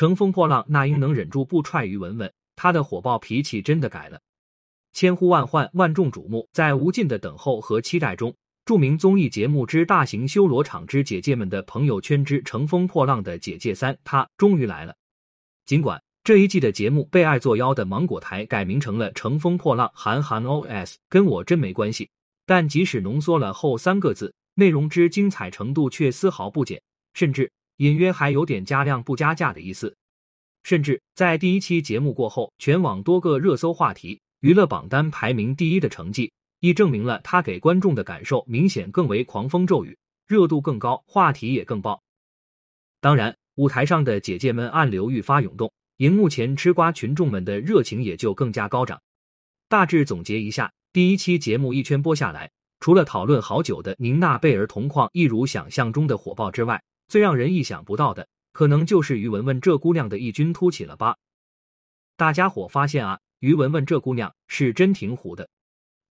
[0.00, 4.18] 乘风破浪，那英能忍住不踹于文文，她的火爆脾气真的改了。
[4.94, 8.34] 千呼万唤，万众瞩目，在无尽的等候和期待中，
[8.64, 14.96] 著名综艺节目之大型修罗场之姐姐们的朋友圈之乘风破浪的姐姐三，她终于来了。
[15.66, 22.08] 尽管这一季的节目被爱作妖的芒果台改名成了《乘风破浪韩寒 OS》，跟我真没关系。
[22.46, 26.80] 但即使浓缩了后三个字，内容之精彩程度却丝毫不减，
[27.12, 29.94] 甚至隐约还有点加量不加价的意思。
[30.62, 34.20] 甚至在第一期节目过后，全网多个热搜话题。
[34.40, 42.02] 娱乐榜单排名第一的成绩，亦证明了他给观众的感受明显更为狂风骤雨，热度更高，话题也更爆。
[43.02, 48.98] 当然，舞台上的姐姐们暗流愈发涌动，荧幕前吃瓜群众们的热情也就更加高涨。
[49.68, 52.50] 大致总结一下，第一期节目一圈播下来，
[52.80, 61.16] 除了讨论好久的宁娜贝儿同框一如想象中的火爆之外，最让人意想不到的，可能就是于文文这姑娘的异军突起了吧？
[62.16, 63.18] 大家伙发现啊？
[63.40, 65.48] 于文文这姑娘是真挺虎的。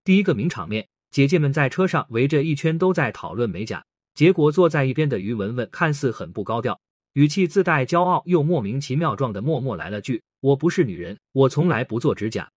[0.03, 6.81] 第一个名场面，姐姐们在车上围着一圈都在讨论美甲，结果坐在一边的于文文看似很不高调，
[7.13, 12.51] 语气自带骄傲又莫名其妙状的默默来了句：“我不是女人，我从来不做指甲。”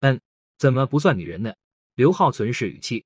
[0.00, 0.18] 嗯，
[0.56, 1.52] 怎么不算女人呢？
[1.96, 3.04] 刘浩存是语气。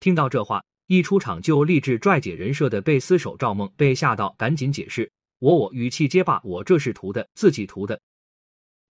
[0.00, 8.00] 听到这话，一出场就立志拽姐人设的贝斯手赵梦被吓到，赶紧解释：“我我语气结巴，我这是涂的，自己涂的。”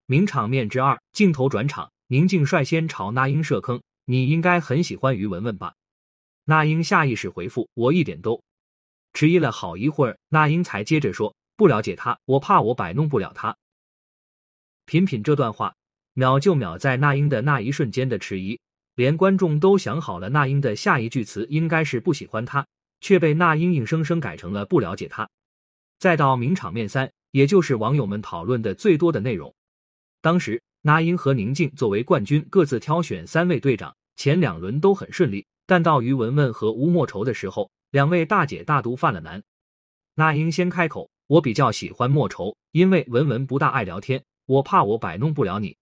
[0.06, 3.82] 名场面之二，镜头转场，宁静率先朝那英设坑。
[4.06, 5.74] 你应该很喜欢于文文吧？
[6.46, 8.44] 那英下意识回复：“我一点都。”
[9.14, 13.58] 迟疑了好一会儿，那英才接着说：“不了解他，我怕我摆弄不了他。”
[14.86, 15.76] 品品这段话，
[16.14, 18.60] 秒就秒在那英的那一瞬间的迟疑，
[18.98, 22.66] 连观众都想好了，那英的下一句词应该是不喜欢他，
[23.00, 25.30] 却被那英硬生生改成了不了解他。
[26.00, 29.54] 再到名场面三，也就是网友们讨论的最多的内容。
[30.20, 33.96] 当时，那英和宁静作为冠军，各自挑选三位队长。
[34.16, 39.44] 前两轮都很顺利，但到于文文和吴莫愁的时候，两位大姐大都犯了难。
[40.16, 45.78] 那英先开口：“我比较喜欢莫愁，因为文文不大爱聊天，我怕我摆弄不了你。”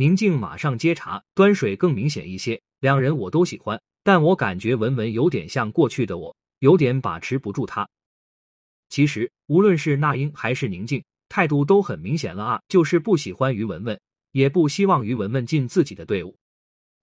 [0.00, 7.86] 宁静马上接茬：“端水更明显一些，两人我都喜欢，但我感觉文文有点像过去的我，有点把持不住他。”
[8.88, 11.04] 其实，无论是那英还是宁静。
[11.28, 14.00] 态度都很明显了啊，就是不喜欢于文文，
[14.32, 16.34] 也不希望于文文进自己的队伍。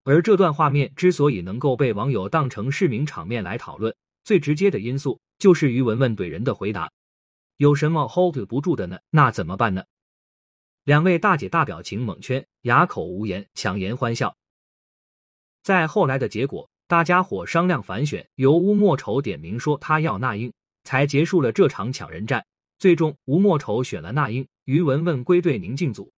[0.03, 6.91] 而这段画面之所以能够被网友当成市民场面来讨论，最直接的因素就是于文文怼人的回答
[7.57, 8.97] ：“有什么 hold 不住的呢？
[9.11, 9.83] 那怎么办呢？”
[10.83, 14.35] 两位大姐大表情蒙圈，哑口无言，强颜欢笑。
[15.63, 20.51] 在后来的结果，大家伙商量反选，由吴莫愁点名说他要那英，
[20.83, 22.45] 才结束了这场抢人战。
[22.77, 26.11] 最终，吴莫愁选了那英，于文文归队宁静组。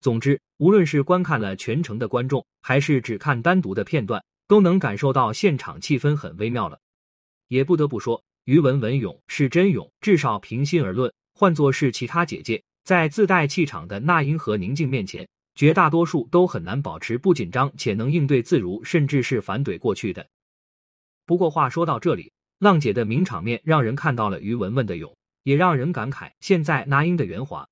[0.00, 6.80] 总之，无论是观看了全程的观众，还是只看单独的片段，都能感受到现场气氛很微妙了。
[7.46, 20.28] 也不得不说，于文文勇是真勇，至少平心而论，换作是其他姐姐，在自带气场的那英和宁静面前，绝大多数都很难保持不紧张且能应对自如，甚至是反怼过去的。
[21.24, 22.30] 不过话说到这里，
[22.60, 25.12] 浪姐的名场面让人看到了于文文的勇。
[25.42, 27.68] 也让人感慨，现在那英的圆滑，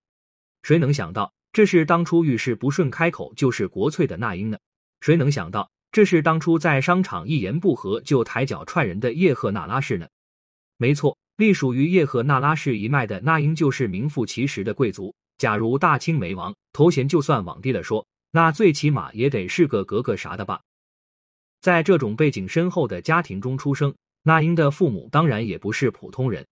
[0.62, 4.56] 谁能想到这是当初遇事不顺开口就是国粹的那英呢？
[5.00, 10.06] 谁能想到这是当初在商场一言不合就抬脚踹人的叶赫那拉氏呢？
[10.76, 15.12] 没错，隶属于叶赫那拉氏一脉的那英就是名副其实的贵族。
[15.38, 20.60] 假如大清没亡，头衔就算往低了说，那最起码也得是个格格啥的吧？
[21.60, 26.46] 在这种背景深厚的家庭中出生，那英的父母当然也不是普通人。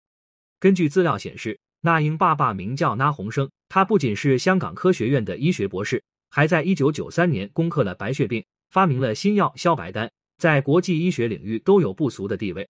[0.58, 12.69] 根据资料显示，那英爸爸名叫那鸿生，他不仅是香港科学院的医学博士，还在一九九三年攻克了白血病，发明了新药消白丹，在国际医学领域都有不俗的地位。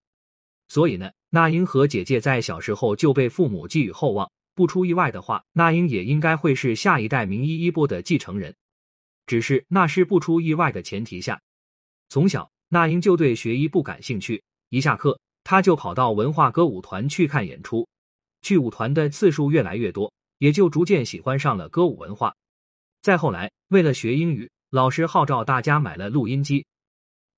[0.68, 8.54] 所以呢，那英和姐姐在小时候就被父母寄予厚望，不出意外的话，那英也应该会是下一代名医衣钵的继承人。
[9.24, 11.40] 只是那是不出意外的前提下，
[12.10, 15.18] 从小那英就对学医不感兴趣，一下课。
[15.44, 17.88] 他就跑到文化歌舞团去看演出，
[18.42, 22.36] 去舞团的次数越来越多，也就逐渐喜欢上了歌舞文化。
[23.00, 26.66] 再后来，为了学英语，老师号召大家买了录音机，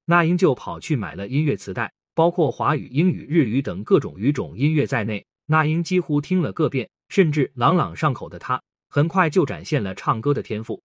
[0.06, 10.82] 那英就跑去买了音乐磁带，包括华语、英语、日语等各种语种音乐在内，那英几乎听了个遍，甚至朗朗上口的他，很快就展现了唱歌的天赋。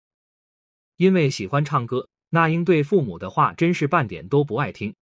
[0.97, 4.93] 因为喜欢唱歌，那英对父母的话真是半点都不爱听。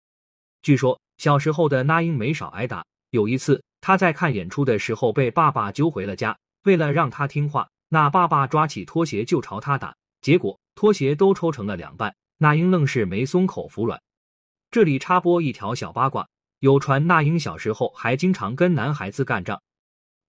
[0.61, 1.01] 据说。
[1.17, 2.85] 小时候的那英没少挨打。
[3.11, 12.13] 有一次，他在看演出的时候被爸爸揪回了家，为了让他听话，那爸爸抓起拖鞋就朝他打，结果拖鞋都抽成了两半。
[12.39, 14.03] 那英愣是没松口服软。
[14.73, 16.27] 这里插播一条小八卦，
[16.59, 19.63] 有传那英小时候还经常跟男孩子干仗，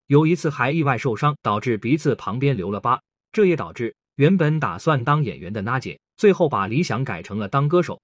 [0.08, 8.00] 有一次还意外受伤，导致鼻子旁边留了疤，这也导致原本打算当演员的娜姐，最后把理想改成了当歌手。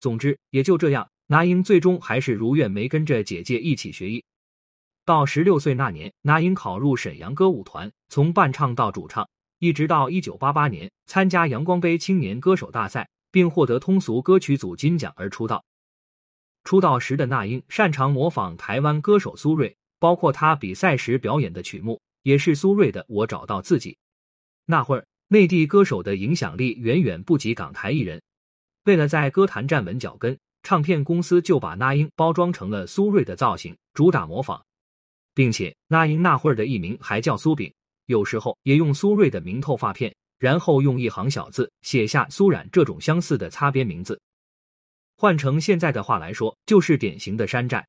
[0.00, 4.24] 总之，也就这样，那英最终还是如愿没跟着姐姐一起学艺。
[5.04, 9.28] 到十六岁那年，那英考入沈阳歌舞团，从伴唱到主唱，
[9.58, 15.64] 一直到一九八八年参加阳光杯青年歌手大赛，并获得通俗歌曲组金奖而出道。
[16.64, 23.92] 出道时的那英擅长模仿台湾歌手苏芮，包括他比赛时表演的曲目也是苏芮的《我找到自己》。
[24.64, 28.20] 那会儿，内地歌手的影响力远远不及港台艺人。
[28.84, 34.60] 为了在歌坛站稳脚跟，唱片公司就把那英包装成了苏芮的造型，主打模仿。
[35.34, 37.72] 并且那英那会儿的艺名还叫苏炳，
[38.06, 44.20] 有时候也用苏芮的名头发片，然后用一行小字写下苏冉这种相似的擦边名字。
[45.16, 47.86] 换成现在的话来说，就是典型的山寨。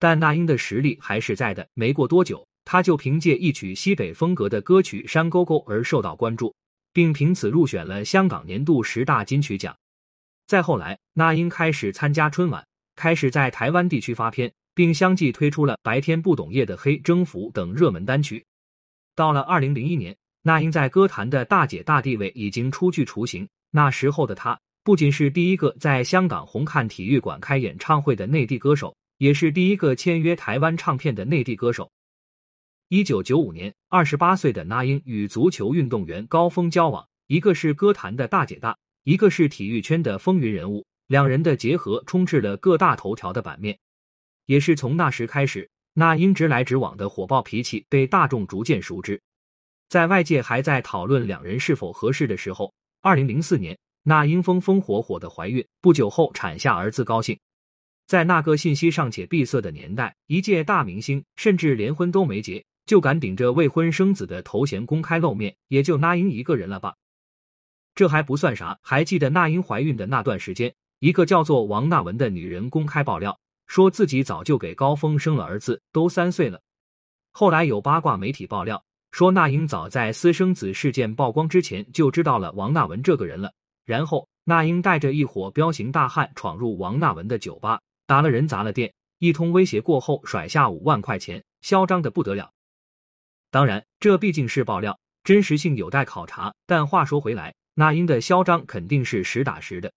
[0.00, 6.52] 但那英的实力还是在的，没过多久，他就凭借一曲西北风格的歌曲《山沟沟》而受到关注，
[6.92, 9.76] 并凭此入选了香港年度十大金曲奖。
[10.48, 12.66] 再后来，那英开始参加春晚，
[12.96, 14.52] 开始在台湾地区发片。
[14.72, 18.42] 并相继推出了《白天不懂夜的黑》《征服》等热门单曲。
[19.14, 23.46] 到了二零零一年，那英在歌坛的大姐大地位已经初具雏形。
[23.72, 31.92] 那时候的她，不仅是第一个在香港红磡体育馆开演唱会的内地歌手，也是第一个签约台湾唱片的内地歌手。
[32.88, 38.74] 一九九五年，二十八岁的那英与足球运动员高峰交往，一个是歌坛的大姐大，
[39.04, 43.78] 一个是体育圈的风云人物，两人的结合充斥了各大头条的版面。
[44.46, 49.20] 也是从那时开始，那英直来直往的火爆脾气被大众逐渐熟知。
[49.90, 52.72] 在外界还在讨论两人是否合适的时候，
[53.02, 57.38] 二零零四年，那英风风火火的怀孕，不久后产下儿子高兴。
[58.10, 66.92] 在那个信息尚且闭塞的年代，一届大明星甚至连婚都没结，就敢顶着未婚生子的头衔公开露面，也就那英一个人了吧？
[67.94, 73.38] 这还不算啥，还记得那英怀孕的那段时间，一个叫做王娜文的女人公开爆料。
[73.68, 76.60] 说自己早就给高峰生了儿子，都三岁了。
[77.30, 83.52] 后来有八卦媒体爆料说，那英早在私生子事件曝光之前就知道了王娜文这个人了。
[83.84, 87.80] 然后那英带着一伙彪形大汉闯入王娜文的酒吧，
[88.10, 92.50] 打了人，砸了店，一通威胁过后，甩下五万块钱，嚣张的不得了。
[93.52, 96.52] 当然，这毕竟是爆料，真实性有待考察。
[96.66, 99.92] 但话说回来，那英的嚣张肯定是实打实的。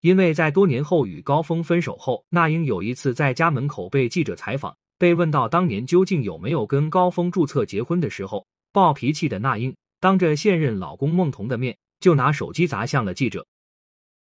[0.00, 13.46] 因为在多年后与高峰分手后，那英有一次在家门口被记者采访，被问到当年究竟有没有跟高峰注册结婚的时候，暴脾气的那英当着现任老公孟彤的面就拿手机砸向了记者。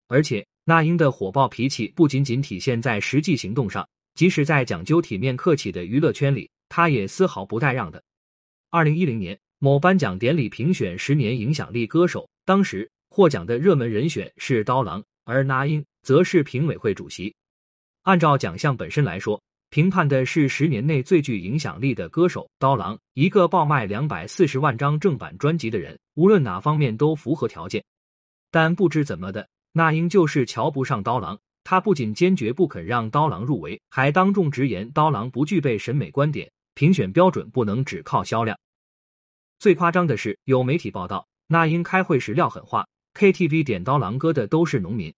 [0.10, 8.04] 而且那英的火爆脾气不仅仅体现在实际行动上，即使在讲究体面客气的娱乐圈里，她也丝毫不带让的。
[8.72, 15.02] 二零一零年某颁奖典礼评选十年影响力歌手，当时获奖的热门人选是刀郎。
[15.28, 17.34] 而那英则是评委会主席。
[18.04, 19.42] 按照奖项本身来说，
[19.72, 27.84] 评判的是十年内最具影响力的歌手刀郎，一个爆卖两百四十万张正版专辑的人，无论哪方面都符合条件。
[28.52, 31.38] 但不知怎么的，那英就是瞧不上刀郎。
[31.66, 38.58] 他不仅坚决不肯让刀郎入围，还当众直言刀郎不具备审美观点，评选标准不能只靠销量。
[39.60, 42.88] 最夸张的是，有媒体报道，那英开会时撂狠话。
[43.16, 45.14] KTV 点刀郎歌的都是农民。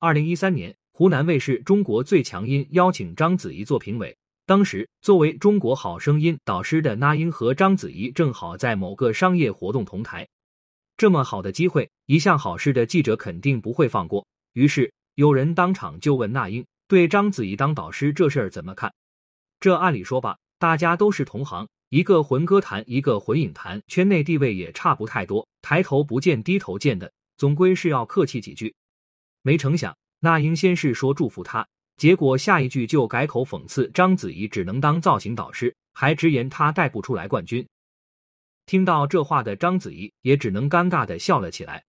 [0.00, 10.26] 二零一三年，湖南卫视《中国最强音》邀请章子怡做评委，当时作为《中国好声音》导师的那英和章子怡正好在某个商业活动同台。
[11.02, 14.24] 这么好的机会，一向好事的记者肯定不会放过。
[14.52, 18.94] 于是有人当场就问那英对章子怡当导师这事儿怎么看？
[19.58, 21.66] 这按理说吧，大家都是同行。
[21.88, 28.72] 一个混歌坛，一个混影坛，圈内地位也差不太多，抬头不见低头见的，总归是要客气几句。
[29.42, 31.66] 没成想，那英先是说祝福他，
[31.96, 37.66] 结果下一句就改口讽刺章子怡只能当造型导师，还直言他带不出来冠军。
[38.66, 41.84] 听到这话的章子怡也只能尴尬的笑了起来。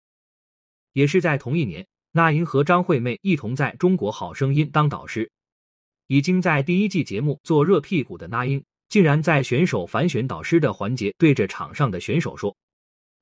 [0.93, 5.31] 也是在同一年，那英和张惠妹一同在中国好声音当导师，
[6.07, 8.63] 已经在第一季节目做热屁股的那英。
[8.89, 12.53] 竟然在选手反选导师的环节，对着场上的选手说：“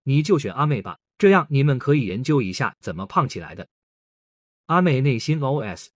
[0.01, 3.67] 你就选阿妹吧，这样你们可以研究一下怎么胖起来的。”
[4.65, 5.89] 阿妹内心 OS。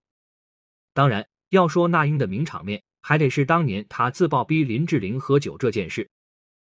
[0.94, 6.08] 当然，要说那英的名场面，还得是当年她自曝逼林志玲喝酒这件事。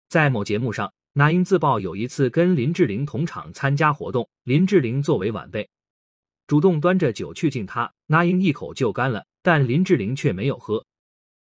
[0.08, 5.68] 在某节目上，那英自曝有一次跟林志玲同场参加活动，林志玲作为晚辈，
[6.48, 10.86] 主动端着酒去敬他，那英一口就干了，但林志玲却没有喝。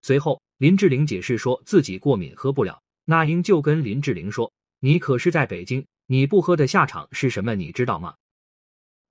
[0.02, 7.56] 随后，林志玲解释说自己过敏喝不了，那英就跟林志玲说：“你可是在北京，你不喝的下场是什么？
[7.56, 8.16] 你知道吗？”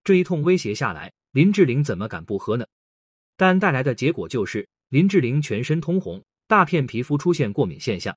[0.04, 2.64] 这一通威胁下来，林志玲怎么敢不喝呢？
[3.36, 8.16] 但带来的结果就是林志玲全身通红，大片皮肤出现过敏现象。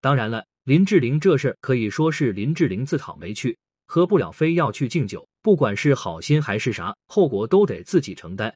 [0.00, 8.54] 当然了，林志玲这事可以说是林志玲自讨没趣，喝不了非要去敬酒，不管是好心还是啥，后果都得自己承担。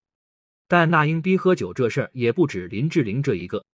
[0.67, 3.65] 但那英逼喝酒这事儿也不止林志玲这一个。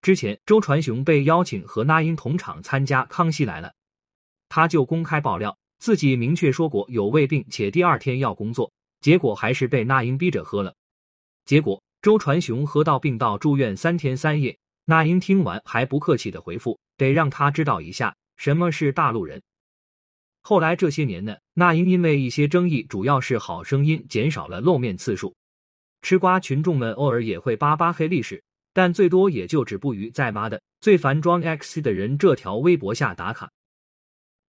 [0.00, 3.68] 之前周传雄被邀请和那英同场参加《康熙来了》，
[4.48, 10.74] 他就公开爆料自己明确说过有胃病，且第二天要工作，结果还是被那英逼着喝了。
[11.44, 14.56] 结果周传雄喝到病到住院三天三夜，
[14.90, 19.42] 那英听完还不客气的回复：“得让他知道一下什么是大陆人。”
[20.40, 25.36] 后来这些年呢，那英因为一些争议，主要是《好声音》减少了露面次数。
[26.00, 28.42] 吃瓜群众们偶尔也会扒扒黑历史，
[28.72, 33.50] 但最多也就止步于在妈的最烦装 X 的人这条微博下打卡。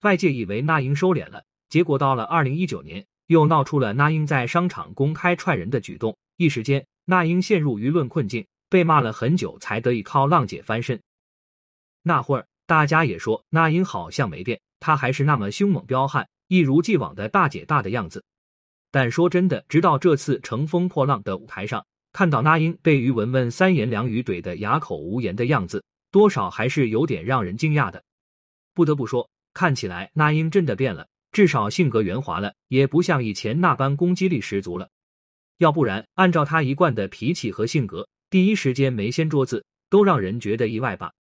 [0.03, 10.99] 外界以为那英收敛了，结果到了二零一九年，又闹出了那英在商场公开踹人的举动，一时间那英陷入舆论困境，被骂了很久才得以靠浪姐翻身。
[12.03, 18.23] 那会儿大家也说那英好像没变，她还是那么凶猛彪悍，一如既往的大姐大的样子。
[18.91, 28.03] 但说真的，直到这次乘风破浪的舞台上，看到那英被于文文三言两语怼得哑口无言的样子，多少还是有点让人惊讶的。
[28.73, 34.89] 不得不说，看起来那英真的变了，至少性格圆滑了，也不像以前那般攻击力十足了。
[35.57, 41.13] 要不然，按照他一贯的脾气和性格，第一时间没掀桌子，都让人觉得意外吧。